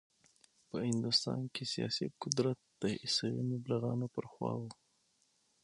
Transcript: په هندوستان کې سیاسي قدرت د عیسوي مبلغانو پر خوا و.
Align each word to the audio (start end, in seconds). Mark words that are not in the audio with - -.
په 0.69 0.77
هندوستان 0.89 1.41
کې 1.53 1.63
سیاسي 1.73 2.07
قدرت 2.21 2.59
د 2.81 2.83
عیسوي 3.03 3.43
مبلغانو 3.51 4.07
پر 4.15 4.25
خوا 4.31 4.51
و. 4.59 4.63